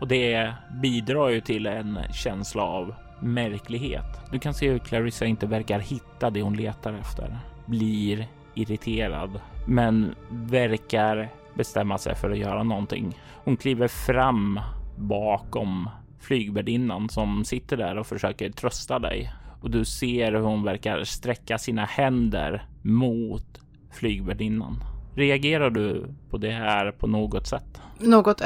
[0.00, 4.30] Och det bidrar ju till en känsla av märklighet.
[4.32, 7.38] Du kan se hur Clarissa inte verkar hitta det hon letar efter.
[7.66, 13.18] Blir irriterad, men verkar bestämma sig för att göra någonting.
[13.44, 14.60] Hon kliver fram
[14.96, 15.90] bakom
[16.20, 21.58] flygvärdinnan som sitter där och försöker trösta dig och du ser hur hon verkar sträcka
[21.58, 23.60] sina händer mot
[23.92, 24.84] flygvärdinnan.
[25.14, 27.80] Reagerar du på det här på något sätt?
[27.98, 28.40] Något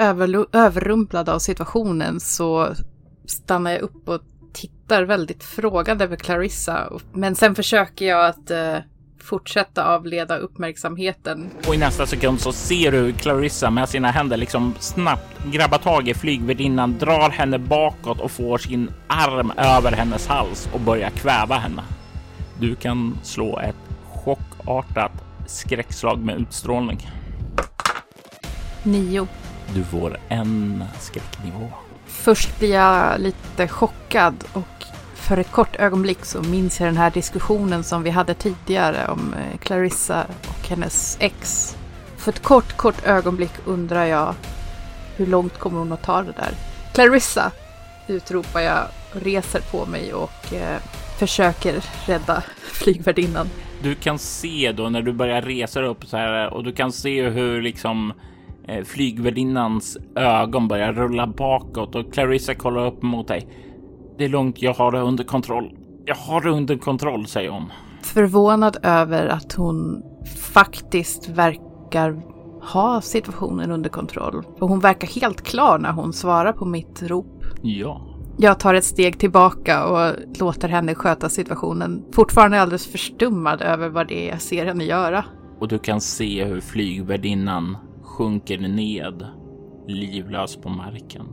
[0.52, 2.74] överrumplad av situationen så
[3.24, 4.20] stannar jag upp och
[4.52, 6.92] tittar väldigt frågande på Clarissa.
[7.12, 8.76] Men sen försöker jag att eh,
[9.22, 11.50] fortsätta avleda uppmärksamheten.
[11.66, 16.08] Och i nästa sekund så ser du Clarissa med sina händer liksom snabbt grabba tag
[16.08, 21.54] i flygvärdinnan, drar henne bakåt och får sin arm över hennes hals och börjar kväva
[21.54, 21.82] henne.
[22.60, 25.12] Du kan slå ett chockartat
[25.46, 27.10] skräckslag med utstrålning.
[28.82, 29.26] Nio.
[29.74, 31.68] Du får en skräcknivå.
[32.06, 34.84] Först blir jag lite chockad och
[35.30, 39.34] för ett kort ögonblick så minns jag den här diskussionen som vi hade tidigare om
[39.34, 41.76] eh, Clarissa och hennes ex.
[42.16, 44.34] För ett kort, kort ögonblick undrar jag
[45.16, 46.50] hur långt kommer hon att ta det där?
[46.94, 47.52] Clarissa!
[48.08, 50.78] Utropar jag, reser på mig och eh,
[51.18, 53.46] försöker rädda flygvärdinnan.
[53.82, 57.28] Du kan se då när du börjar resa upp så här och du kan se
[57.28, 58.12] hur liksom
[58.68, 63.48] eh, flygvärdinnans ögon börjar rulla bakåt och Clarissa kollar upp mot dig.
[64.20, 65.70] Det är lugnt, jag har det under kontroll.
[66.04, 67.72] Jag har det under kontroll, säger hon.
[68.02, 70.02] Förvånad över att hon
[70.52, 72.22] faktiskt verkar
[72.72, 74.42] ha situationen under kontroll.
[74.58, 77.44] För hon verkar helt klar när hon svarar på mitt rop.
[77.62, 78.00] Ja.
[78.38, 82.04] Jag tar ett steg tillbaka och låter henne sköta situationen.
[82.12, 85.24] Fortfarande alldeles förstummad över vad det är jag ser henne göra.
[85.60, 89.26] Och du kan se hur flygvärdinnan sjunker ned
[89.88, 91.26] livlös på marken.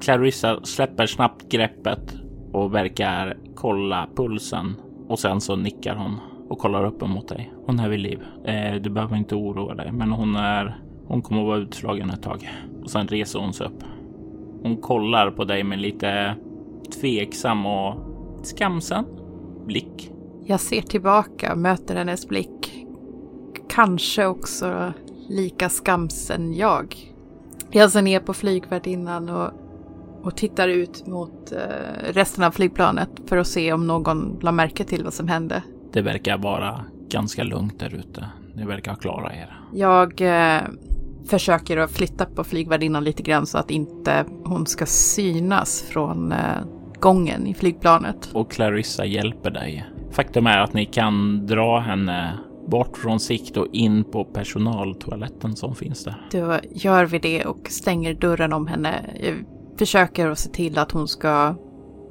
[0.00, 2.14] Clarissa släpper snabbt greppet
[2.52, 4.74] och verkar kolla pulsen
[5.08, 7.52] och sen så nickar hon och kollar upp emot dig.
[7.66, 8.22] Hon är vid liv.
[8.44, 10.80] Eh, du behöver inte oroa dig, men hon är.
[11.06, 12.50] Hon kommer att vara utslagen ett tag
[12.82, 13.84] och sen reser hon sig upp.
[14.62, 16.34] Hon kollar på dig med lite
[17.00, 17.94] tveksam och
[18.42, 19.04] skamsen
[19.66, 20.10] blick.
[20.44, 22.86] Jag ser tillbaka, möter hennes blick.
[23.68, 24.92] Kanske också
[25.28, 27.15] lika skamsen jag.
[27.70, 29.50] Jag ser ner på flygvärdinnan och,
[30.22, 34.84] och tittar ut mot eh, resten av flygplanet för att se om någon la märke
[34.84, 35.62] till vad som hände.
[35.92, 38.26] Det verkar vara ganska lugnt där ute.
[38.54, 39.60] Ni verkar klara er.
[39.72, 40.62] Jag eh,
[41.28, 46.38] försöker att flytta på flygvärdinnan lite grann så att inte hon ska synas från eh,
[47.00, 48.30] gången i flygplanet.
[48.32, 49.86] Och Clarissa hjälper dig.
[50.10, 55.74] Faktum är att ni kan dra henne bort från sikt och in på personaltoaletten som
[55.74, 56.28] finns där.
[56.30, 59.10] Då gör vi det och stänger dörren om henne.
[59.20, 59.34] Jag
[59.78, 61.54] försöker att se till att hon ska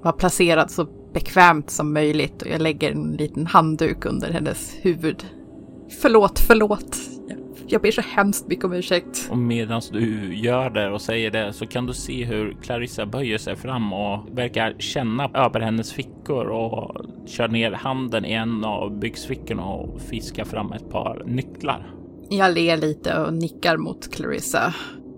[0.03, 5.25] vara placerad så bekvämt som möjligt och jag lägger en liten handduk under hennes huvud.
[6.01, 6.97] Förlåt, förlåt.
[7.67, 9.27] Jag ber så hemskt mycket om ursäkt.
[9.31, 13.37] Och medan du gör det och säger det så kan du se hur Clarissa böjer
[13.37, 18.99] sig fram och verkar känna över hennes fickor och kör ner handen i en av
[18.99, 21.91] byxfickorna och fiskar fram ett par nycklar.
[22.29, 24.73] Jag ler lite och nickar mot Clarissa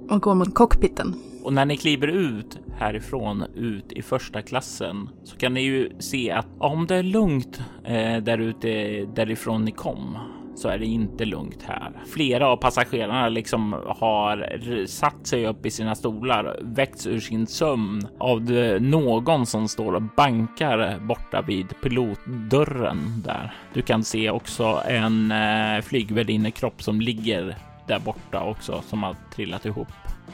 [0.10, 1.15] och går mot cockpiten.
[1.43, 6.31] Och när ni kliver ut härifrån ut i första klassen så kan ni ju se
[6.31, 8.69] att om det är lugnt eh, där ute
[9.15, 10.17] därifrån ni kom
[10.57, 11.91] så är det inte lugnt här.
[12.13, 18.07] Flera av passagerarna liksom har satt sig upp i sina stolar, väckts ur sin sömn
[18.19, 18.41] av
[18.81, 23.53] någon som står och bankar borta vid pilotdörren där.
[23.73, 27.55] Du kan se också en eh, flygvärdinnekropp som ligger
[27.87, 29.87] där borta också som har trillat ihop.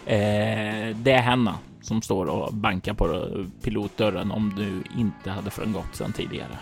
[0.05, 3.27] Eh, det är Henna som står och bankar på
[3.63, 6.57] pilotdörren om du inte hade framgått sedan tidigare.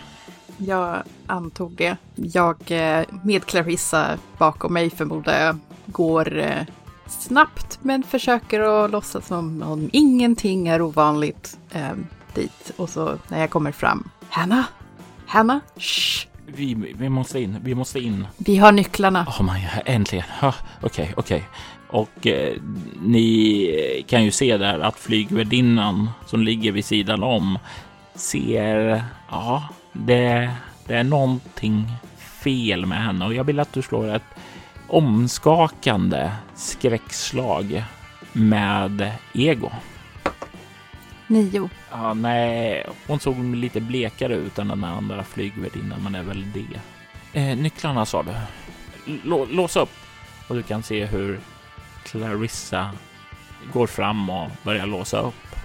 [0.65, 1.97] Jag antog det.
[2.15, 6.65] Jag eh, med Clarissa bakom mig förmodar jag går eh,
[7.07, 11.91] snabbt men försöker att låtsas som om ingenting är ovanligt eh,
[12.33, 12.71] dit.
[12.77, 14.09] Och så när jag kommer fram.
[14.29, 14.65] Hanna?
[15.27, 15.59] Hanna?
[15.77, 16.27] Shh!
[16.45, 18.27] Vi, vi måste in, vi måste in.
[18.37, 19.25] Vi har nycklarna.
[19.29, 20.25] Oh my, äntligen.
[20.41, 21.13] Okej, okej.
[21.17, 21.41] Okay, okay.
[21.87, 22.61] Och eh,
[23.01, 27.59] ni kan ju se där att flygvärdinnan som ligger vid sidan om
[28.15, 30.51] ser, ja, det,
[30.87, 34.35] det är någonting fel med henne och jag vill att du slår ett
[34.87, 37.83] omskakande skräckslag
[38.33, 39.71] med ego.
[41.27, 41.69] Nio.
[41.91, 46.79] Ja, nej, hon såg lite blekare ut än den andra flygvärdinnan, men är väl det.
[47.39, 48.31] Eh, nycklarna sa du.
[49.13, 49.89] L lås upp
[50.47, 51.39] och du kan se hur
[52.03, 52.91] Clarissa
[53.73, 55.55] går fram och börjar låsa upp.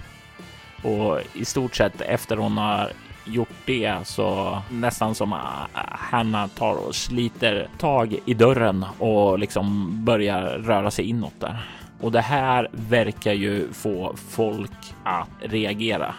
[0.83, 2.91] Och i stort sett efter hon har
[3.27, 9.91] gjort det så nästan som ah, Hanna tar och sliter tag i dörren och liksom
[10.05, 11.69] börjar röra sig inåt där.
[12.01, 16.15] Och det här verkar ju få folk att reagera.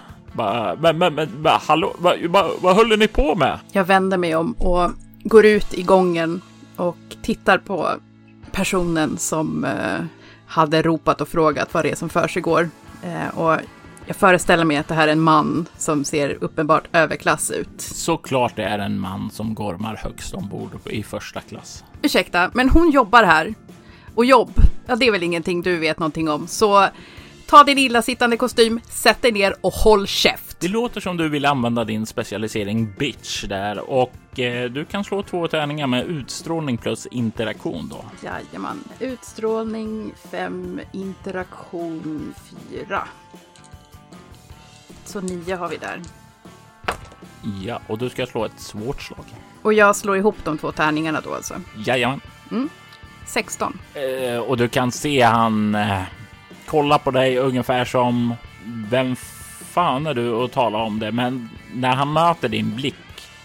[0.78, 3.58] Men, men, men, hallå, vad, vad, vad håller ni på med?
[3.72, 4.90] Jag vänder mig om och
[5.22, 6.40] går ut i gången
[6.76, 7.88] och tittar på
[8.52, 10.04] personen som eh,
[10.46, 12.70] hade ropat och frågat vad det är som försiggår.
[13.02, 13.56] Eh, och
[14.08, 17.80] jag föreställer mig att det här är en man som ser uppenbart överklass ut.
[17.80, 21.84] Såklart det är en man som gormar högst ombord i första klass.
[22.02, 23.54] Ursäkta, men hon jobbar här.
[24.14, 24.50] Och jobb,
[24.86, 26.46] ja det är väl ingenting du vet någonting om.
[26.46, 26.88] Så
[27.46, 30.60] ta din illasittande kostym, sätt dig ner och håll käft.
[30.60, 35.22] Det låter som du vill använda din specialisering bitch där och eh, du kan slå
[35.22, 38.04] två tärningar med utstrålning plus interaktion då.
[38.24, 38.84] Jajamän.
[39.00, 42.34] Utstrålning 5, interaktion
[42.70, 43.08] 4.
[45.08, 46.00] Så 9 har vi där.
[47.62, 49.24] Ja, och du ska slå ett svårt slag.
[49.62, 51.54] Och jag slår ihop de två tärningarna då alltså?
[51.76, 52.20] Jajamän.
[52.50, 52.68] Mm.
[53.26, 53.78] 16.
[53.94, 56.02] Eh, och du kan se han eh,
[56.66, 58.34] kolla på dig ungefär som
[58.90, 59.16] vem
[59.78, 61.12] fan är du och tala om det?
[61.12, 62.94] Men när han möter din blick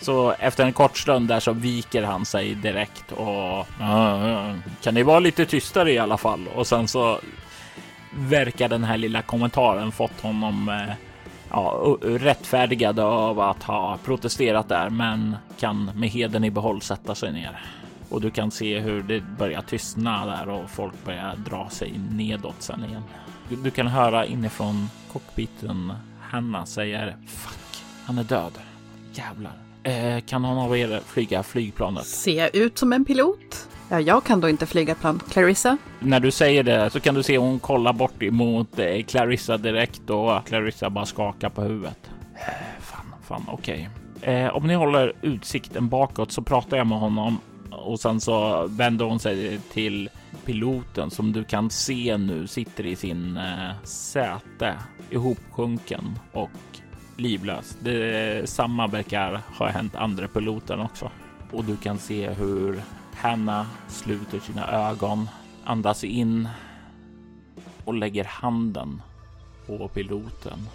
[0.02, 5.04] så efter en kort stund där så viker han sig direkt och uh, kan ni
[5.04, 6.47] vara lite tystare i alla fall?
[6.56, 7.19] Och sen så
[8.15, 10.93] verkar den här lilla kommentaren fått honom eh,
[11.53, 17.31] ja, rättfärdigad av att ha protesterat där, men kan med heden i behåll sätta sig
[17.33, 17.65] ner.
[18.09, 22.55] Och du kan se hur det börjar tystna där och folk börjar dra sig nedåt
[22.61, 23.03] sen igen.
[23.49, 25.93] Du, du kan höra inifrån cockpiten
[26.33, 28.51] Hanna säger fuck, han är död.
[29.13, 29.51] Jävlar.
[29.83, 32.05] Eh, kan någon av er flyga flygplanet?
[32.05, 33.69] Ser jag ut som en pilot?
[33.93, 35.21] Ja, jag kan då inte flyga plan.
[35.29, 35.77] Clarissa?
[35.99, 40.10] När du säger det så kan du se hon kollar bort emot eh, Clarissa direkt
[40.10, 42.10] och Clarissa bara skakar på huvudet.
[42.36, 43.89] Eh, fan, fan, okej.
[44.17, 44.34] Okay.
[44.34, 47.38] Eh, om ni håller utsikten bakåt så pratar jag med honom
[47.71, 50.10] och sen så vänder hon sig till
[50.45, 54.75] piloten som du kan se nu sitter i sin eh, säte
[55.10, 56.51] ihopsjunken och
[57.17, 57.77] livlös.
[57.79, 61.12] Det samma verkar ha hänt andra piloten också.
[61.51, 62.82] Och du kan se hur
[63.15, 65.30] Hanna sluter sina ögon,
[65.63, 66.49] andas in
[67.86, 69.02] och lägger handen
[69.67, 70.67] på piloten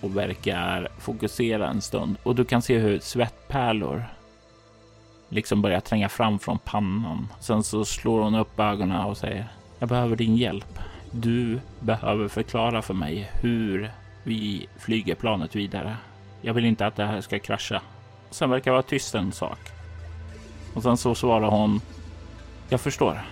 [0.00, 4.04] och verkar fokusera en stund och du kan se hur svettpärlor
[5.28, 7.28] liksom börjar tränga fram från pannan.
[7.40, 9.48] Sen så slår hon upp ögonen och säger
[9.78, 10.78] Jag behöver din hjälp.
[11.10, 13.90] Du behöver förklara för mig hur
[14.22, 15.96] vi flyger planet vidare.
[16.40, 17.82] Jag vill inte att det här ska krascha.
[18.30, 19.77] Sen verkar vara tyst en sak.
[20.74, 21.80] Och sen så svarar hon.
[22.68, 23.22] Jag förstår.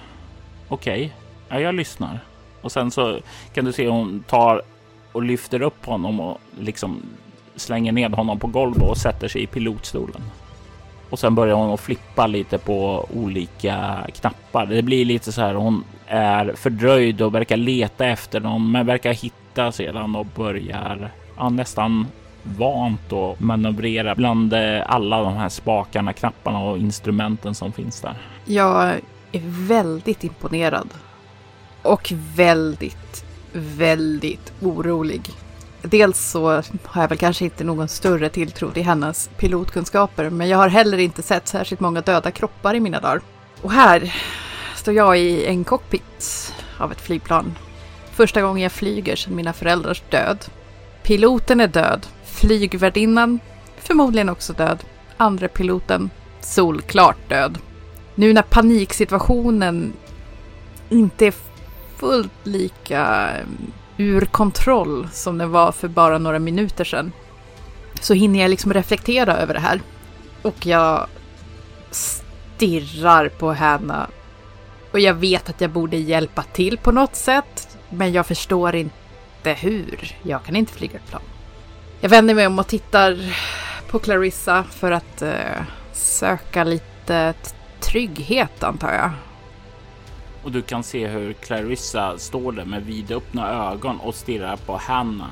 [0.69, 1.05] Okej,
[1.49, 1.59] okay.
[1.59, 2.21] ja, jag lyssnar.
[2.61, 3.19] Och sen så
[3.55, 4.63] kan du se hon tar
[5.13, 7.03] och lyfter upp honom och liksom
[7.57, 10.23] slänger ned honom på golvet och sätter sig i pilotstolen.
[11.11, 14.67] Och sen börjar hon att flippa lite på olika knappar.
[14.67, 15.55] Det blir lite så här.
[15.55, 21.49] Hon är fördröjd och verkar leta efter någon, men verkar hitta sedan och börjar ja,
[21.49, 22.07] nästan
[22.59, 28.15] vant att manövrera bland eh, alla de här spakarna, knapparna och instrumenten som finns där.
[28.45, 28.89] Jag
[29.33, 30.89] är väldigt imponerad
[31.83, 35.31] och väldigt, väldigt orolig.
[35.83, 40.59] dels så har jag väl kanske inte någon större tilltro till hennes pilotkunskaper, men jag
[40.59, 43.21] har heller inte sett särskilt många döda kroppar i mina dagar.
[43.63, 44.15] Och här
[44.75, 47.55] står jag i en cockpit av ett flygplan.
[48.13, 50.45] Första gången jag flyger sedan mina föräldrars död.
[51.03, 52.07] Piloten är död.
[52.37, 53.41] Flygvärdinnan
[53.79, 54.85] förmodligen också död.
[55.17, 56.11] Andra piloten
[56.41, 57.59] solklart död.
[58.15, 59.93] Nu när paniksituationen
[60.89, 61.35] inte är
[61.97, 67.13] fullt lika ehm, ur kontroll som den var för bara några minuter sedan
[68.01, 69.81] så hinner jag liksom reflektera över det här.
[70.43, 71.07] Och jag
[71.91, 74.07] stirrar på henne.
[74.91, 79.53] Och jag vet att jag borde hjälpa till på något sätt, men jag förstår inte
[79.53, 80.17] hur.
[80.23, 81.23] Jag kan inte flyga ett plan.
[82.07, 83.17] Jag vänder mig om och tittar
[83.89, 87.35] på Clarissa för att uh, söka lite
[87.81, 89.11] trygghet, antar jag.
[90.43, 95.31] Och du kan se hur Clarissa står där med vidöppna ögon och stirrar på Hanna.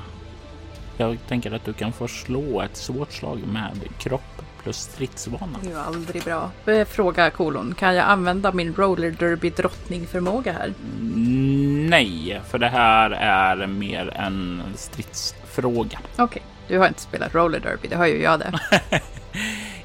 [0.97, 5.59] Jag tänker att du kan få slå ett svårt slag med kropp plus stridsvana.
[5.62, 6.51] Det är ju aldrig bra.
[6.66, 10.75] Eh, fråga kolon, kan jag använda min roller derby drottningförmåga här?
[11.01, 15.99] Mm, nej, för det här är mer en stridsfråga.
[16.16, 16.43] Okej, okay.
[16.69, 18.53] Du har inte spelat roller derby, det har ju jag det.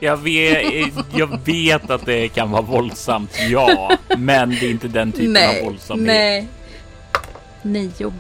[0.02, 5.12] Jag vet, jag vet att det kan vara våldsamt, ja, men det är inte den
[5.12, 6.08] typen nej, av våldsamhet.
[6.08, 6.48] Nej,
[7.62, 8.14] nio.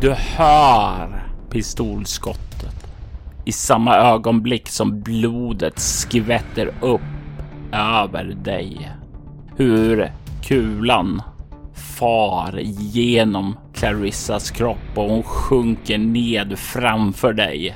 [0.00, 2.86] Du hör pistolskottet
[3.44, 7.00] i samma ögonblick som blodet skvätter upp
[7.72, 8.90] över dig.
[9.56, 10.12] Hur
[10.42, 11.22] kulan
[11.80, 17.74] far genom Clarissas kropp och hon sjunker ned framför dig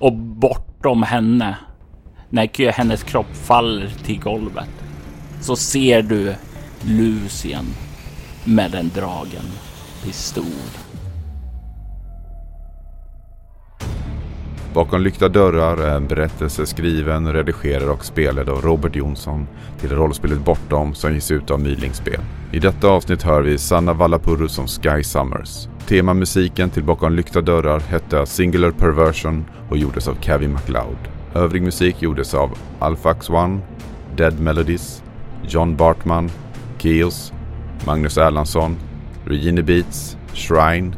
[0.00, 1.56] och bortom henne,
[2.28, 4.70] när hennes kropp faller till golvet,
[5.40, 6.34] så ser du
[6.80, 7.64] Lucien
[8.44, 9.44] med en dragen
[10.02, 10.83] pistol.
[14.74, 19.46] Bakom lyckta dörrar eh, är en berättelse skriven, redigerad och spelad av Robert Jonsson
[19.80, 22.20] till rollspelet Bortom som ges ut av Mylingspel.
[22.52, 25.68] I detta avsnitt hör vi Sanna Vallapuro som Sky Summers.
[25.86, 30.98] Temamusiken till Bakom lyckta dörrar hette Singular Perversion och gjordes av Kevin MacLeod.
[31.34, 33.58] Övrig musik gjordes av Alphax One,
[34.16, 35.02] Dead Melodies,
[35.42, 36.30] John Bartman,
[36.78, 37.32] Keos,
[37.86, 38.76] Magnus Erlandsson,
[39.24, 40.96] Regine Beats, Shrine,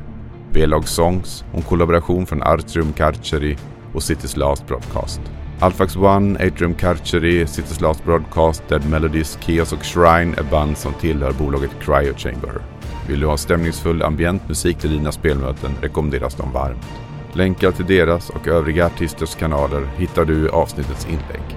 [0.57, 3.57] B-Log Songs och en kollaboration från Artrium Karcheri
[3.95, 5.21] och City's Last Broadcast.
[5.61, 10.95] Alfax One, Atrium Karcheri, City's Last Broadcast, Dead Melodies, Chaos och Shrine är band som
[10.95, 12.63] tillhör bolaget Cryo Chamber.
[13.09, 16.87] Vill du ha stämningsfull ambient musik till dina spelmöten rekommenderas de varmt.
[17.33, 21.57] Länkar till deras och övriga artisters kanaler hittar du i avsnittets inlägg.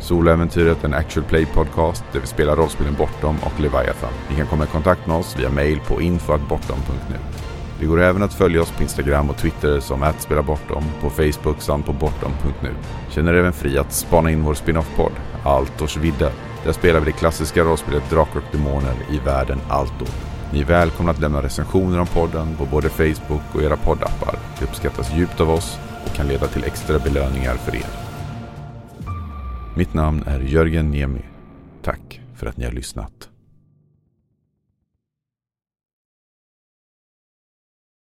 [0.00, 4.12] Soloäventyret är en actual play podcast där vi spelar rollspelen Bortom och Leviathan.
[4.30, 7.45] Ni kan komma i kontakt med oss via mail på info.bortom.nu.
[7.80, 11.86] Det går även att följa oss på Instagram och Twitter som @spelabortom, på Facebook samt
[11.86, 12.70] på bortom.nu.
[13.10, 15.12] Känner även fri att spana in vår spin-off-podd
[15.44, 16.32] Altors vidder.
[16.64, 20.08] Där spelar vi det klassiska rollspelet Drakar och Demoner i världen Altor.
[20.52, 24.38] Ni är välkomna att lämna recensioner om podden på både Facebook och era poddappar.
[24.58, 27.86] Det uppskattas djupt av oss och kan leda till extra belöningar för er.
[29.76, 31.24] Mitt namn är Jörgen Niemi.
[31.82, 33.35] Tack för att ni har lyssnat.